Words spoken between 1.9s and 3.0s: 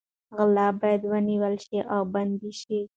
او بندي شي.